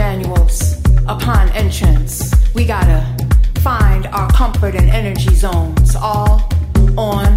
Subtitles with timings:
[0.00, 2.32] manuals upon entrance.
[2.54, 3.00] We gotta
[3.56, 6.48] find our comfort and energy zones all
[6.96, 7.30] on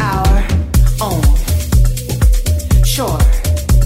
[0.00, 0.34] our
[1.00, 1.22] own.
[2.84, 3.18] Sure,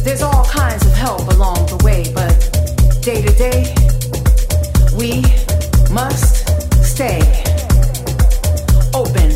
[0.03, 2.35] there's all kinds of help along the way, but
[3.03, 3.61] day to day,
[5.01, 5.11] we
[5.93, 6.33] must
[6.93, 7.21] stay
[8.95, 9.29] open,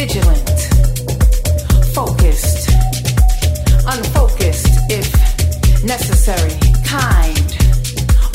[0.00, 0.58] vigilant,
[1.98, 2.68] focused,
[3.94, 5.08] unfocused if
[5.84, 7.48] necessary kind,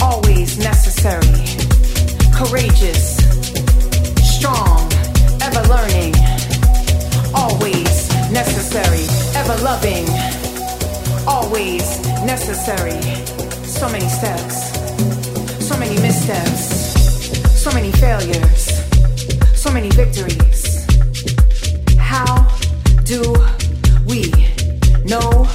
[0.02, 1.44] always necessary,
[2.40, 3.04] courageous,
[4.36, 4.80] strong,
[5.48, 6.14] ever learning,
[7.34, 7.92] always
[8.32, 9.06] necessary,
[9.40, 10.06] ever loving,
[11.28, 11.86] always
[12.34, 13.02] necessary.
[13.80, 14.58] So many steps,
[15.68, 16.64] so many missteps,
[17.64, 18.64] so many failures,
[19.56, 20.86] so many victories.
[21.98, 22.48] How
[23.06, 23.22] do
[24.06, 24.32] we
[25.06, 25.48] know?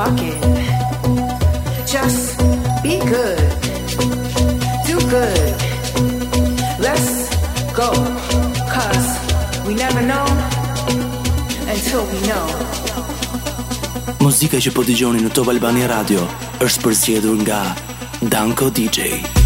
[0.00, 0.40] fucking.
[1.84, 2.38] Just
[2.82, 3.40] be good.
[4.88, 5.52] Do good.
[6.86, 7.10] Let's
[7.80, 7.90] go.
[8.74, 9.08] Cause
[9.66, 10.26] we never know
[11.74, 12.46] until we know.
[14.24, 16.24] Muzika që po dëgjoni në Top Albania Radio
[16.64, 17.60] është përzgjedhur nga
[18.20, 19.39] Danko DJ.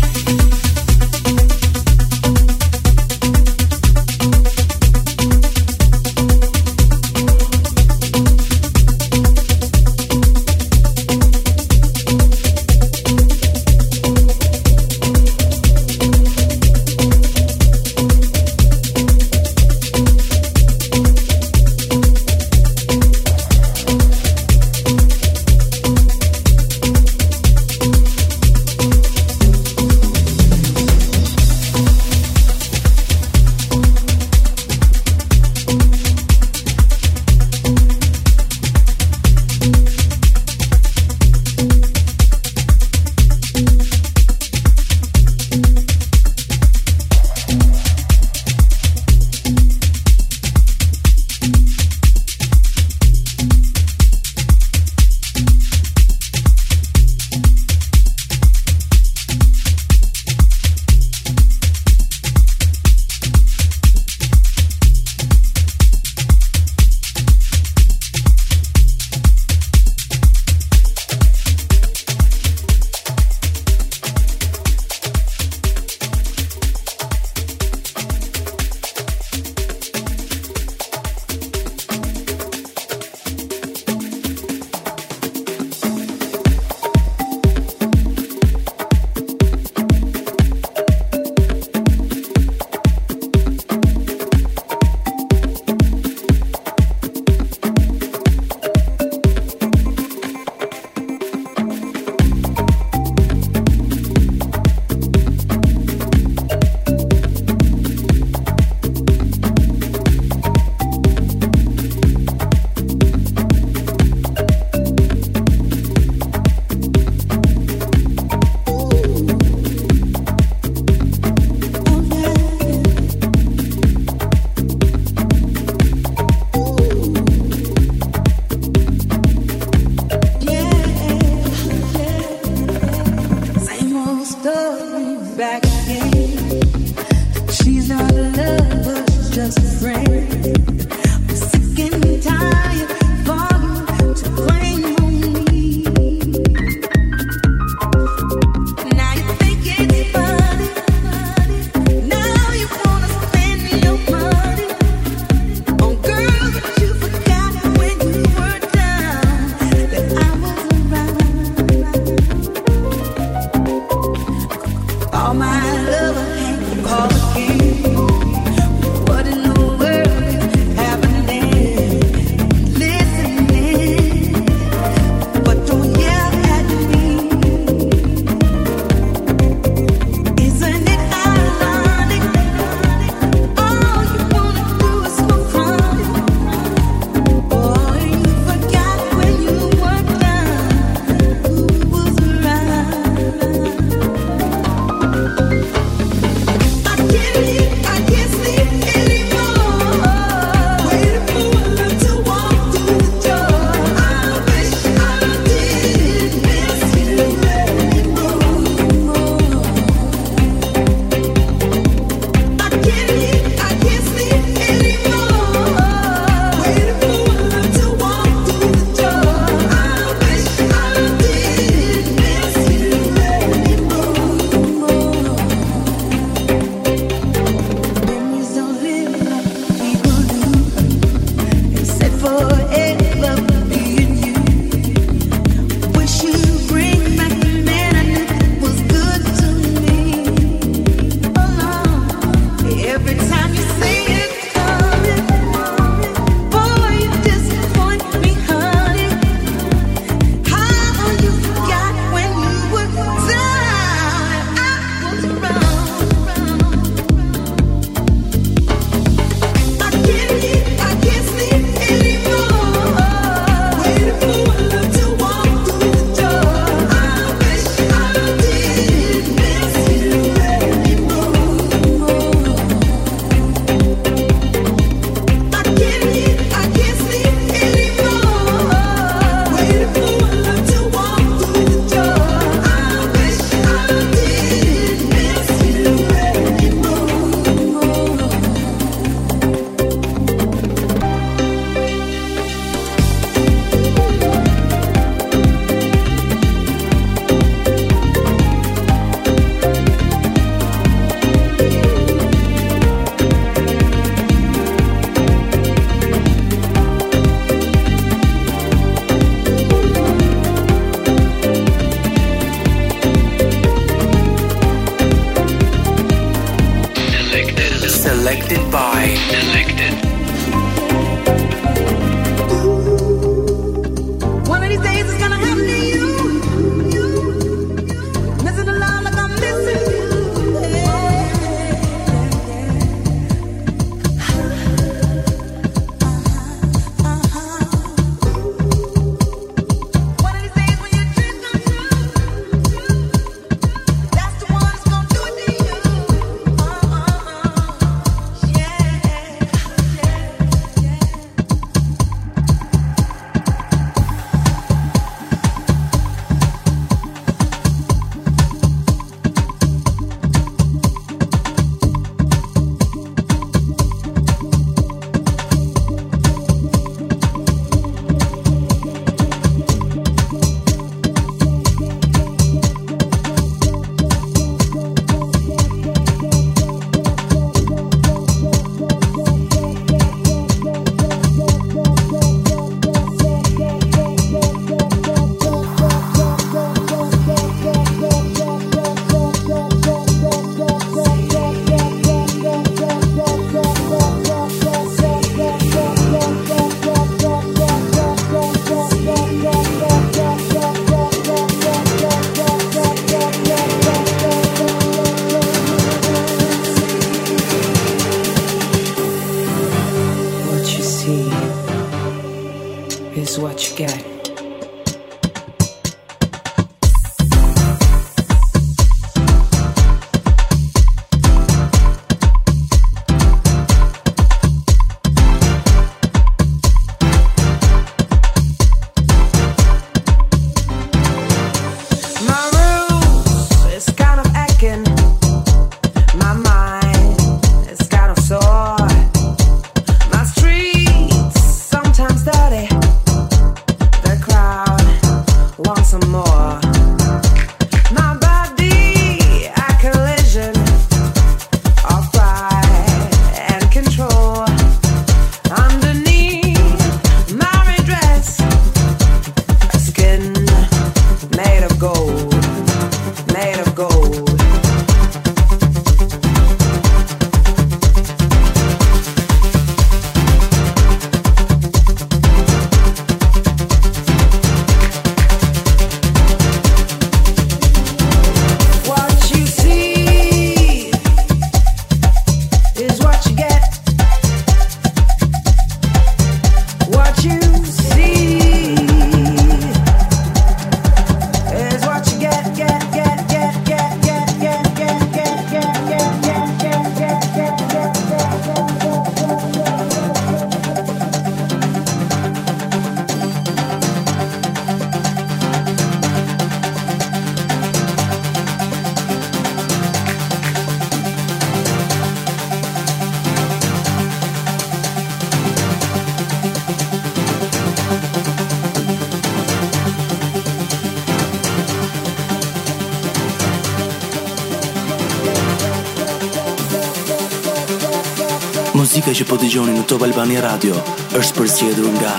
[529.88, 530.76] Top Albania Radio
[531.18, 532.14] është përzgjedhur nga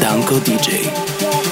[0.00, 1.49] Danko DJ.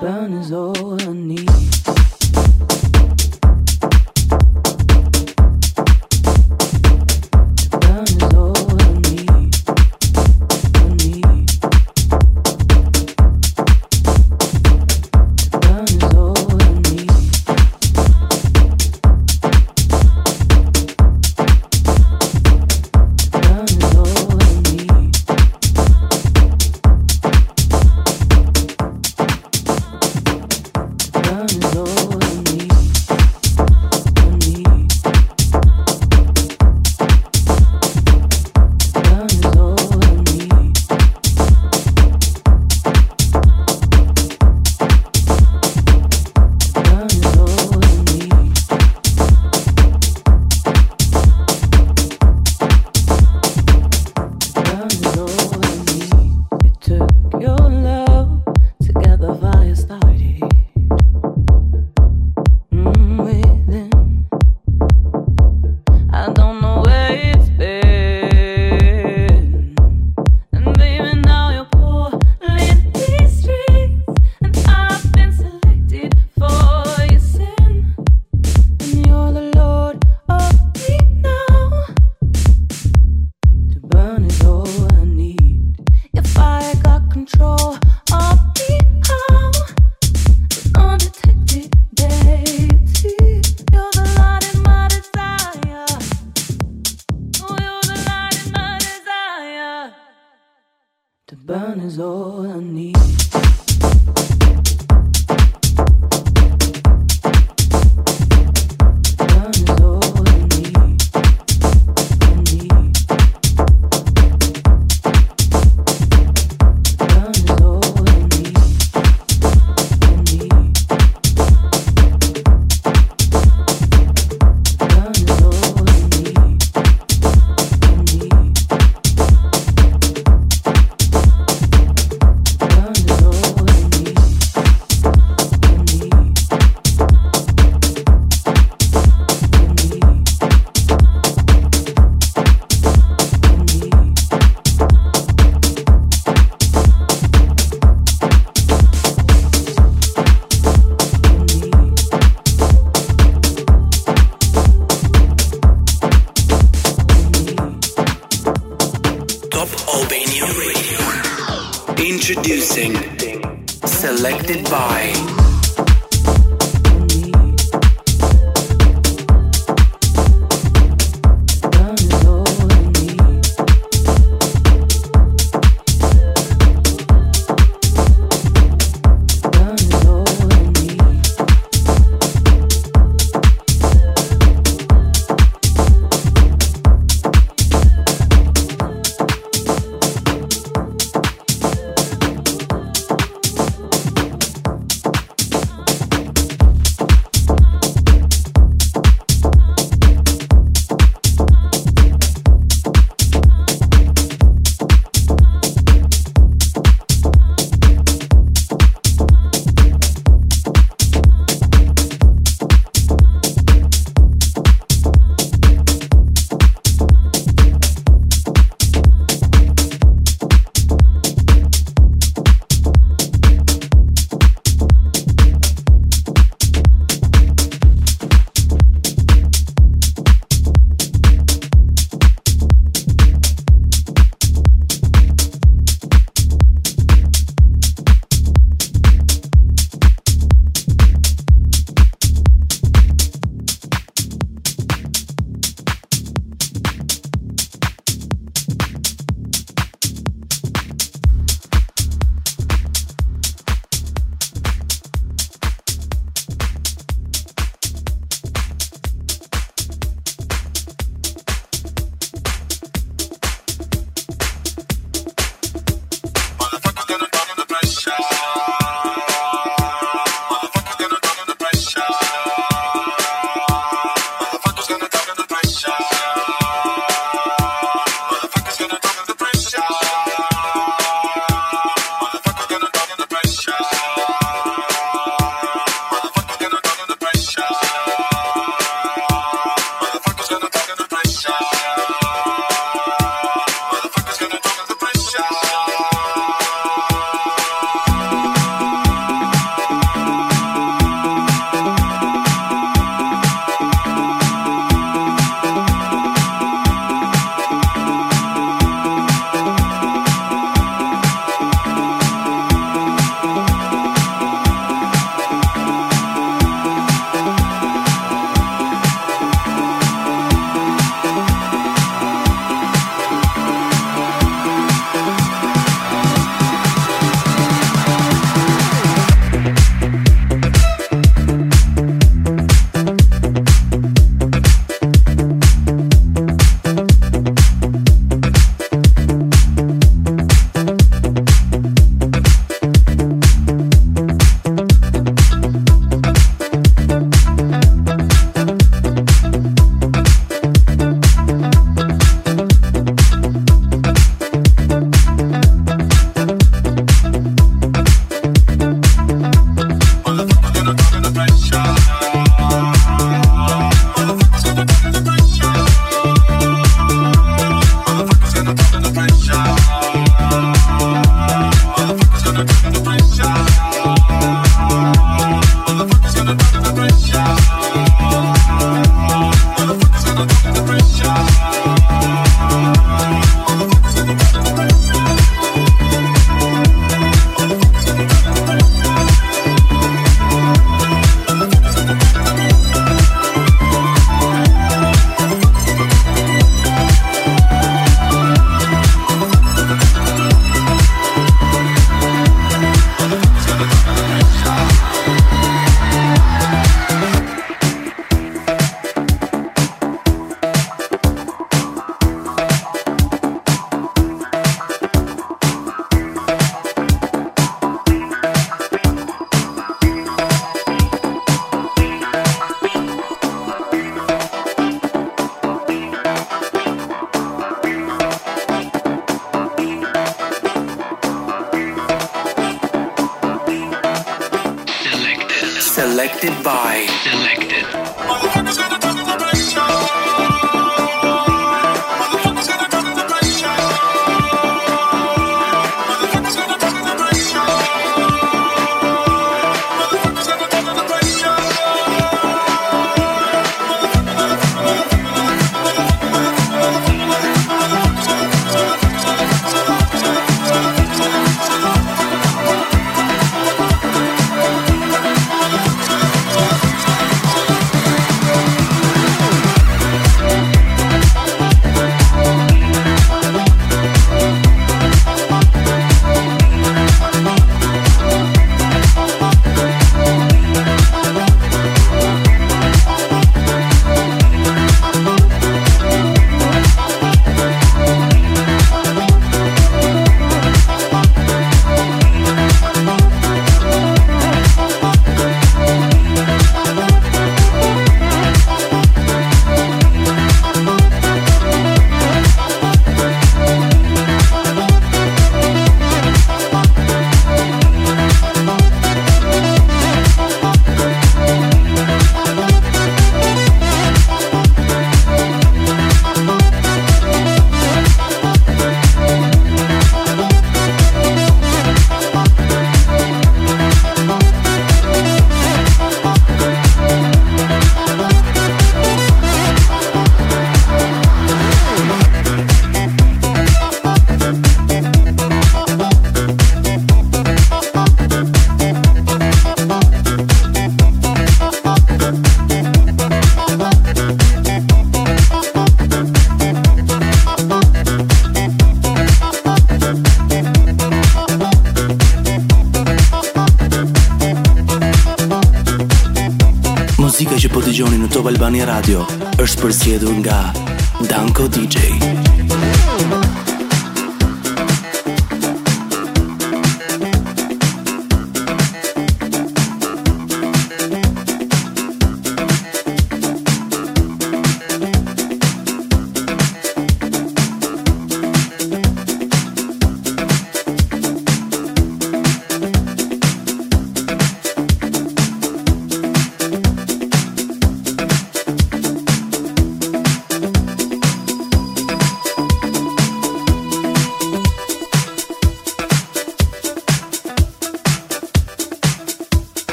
[0.00, 1.75] burn is all I need.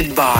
[0.00, 0.39] Selected by.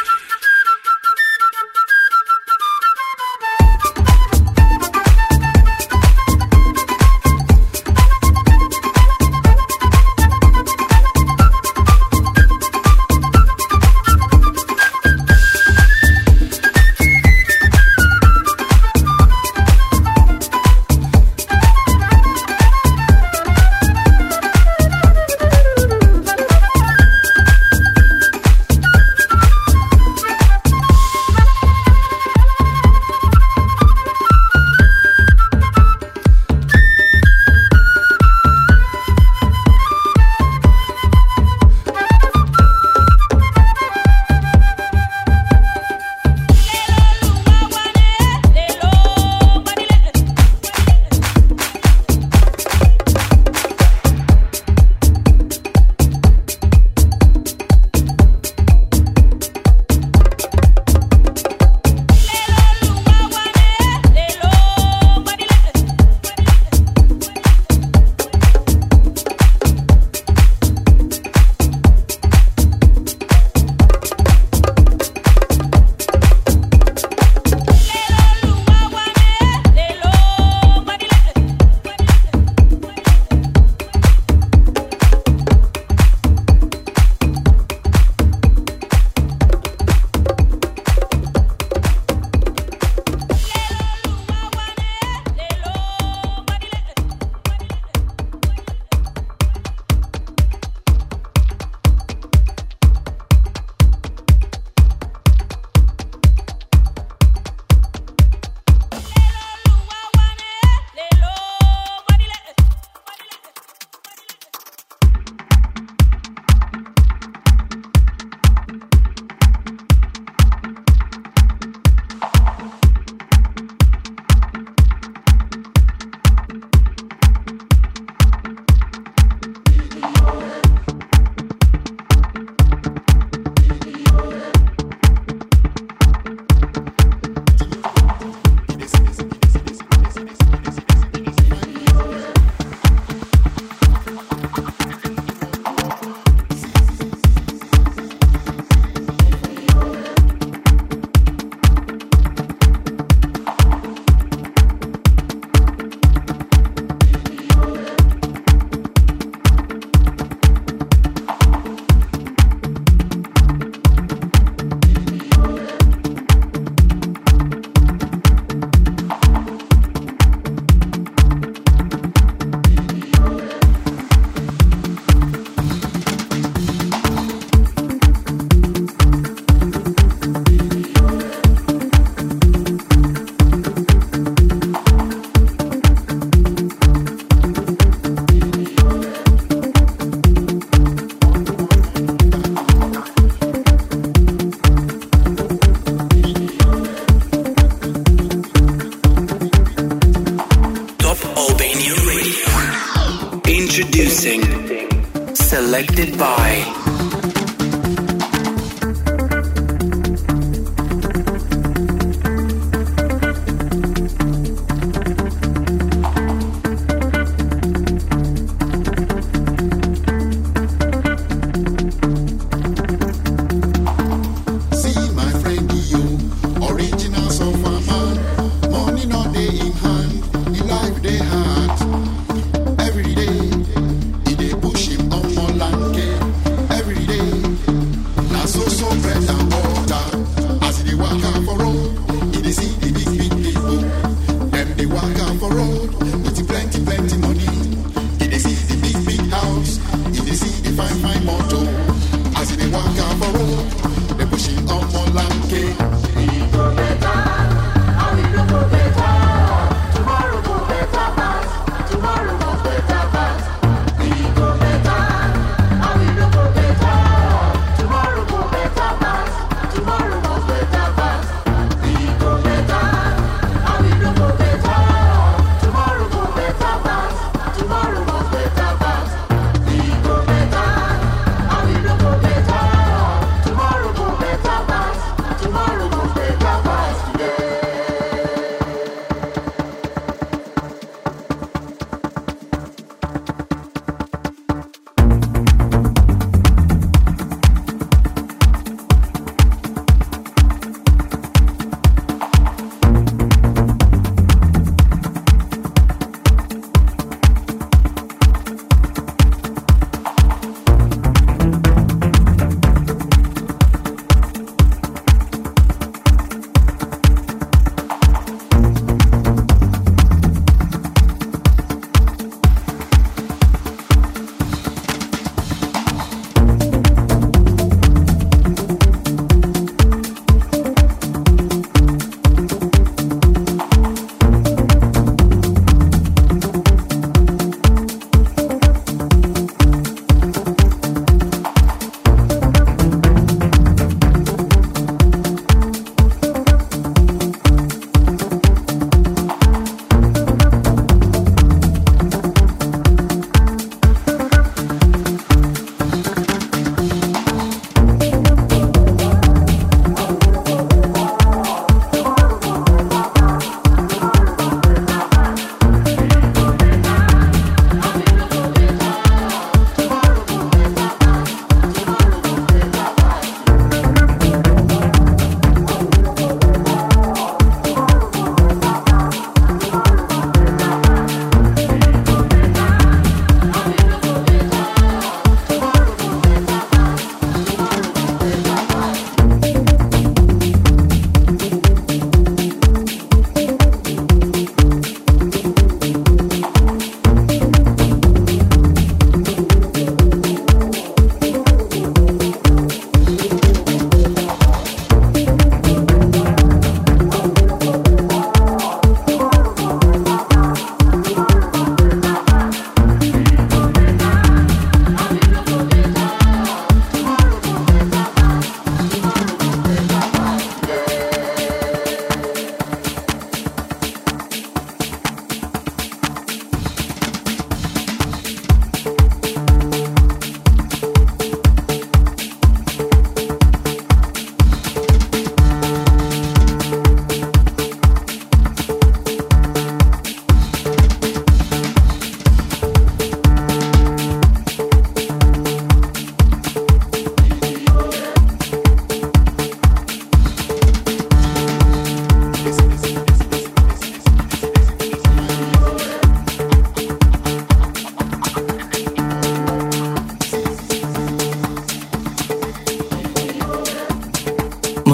[205.81, 206.40] Selected by.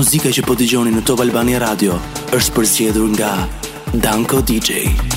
[0.08, 1.98] Muzika që po dëgjoni në Top Albania Radio
[2.32, 3.34] është përzgjedhur nga
[3.92, 5.17] Danko DJ.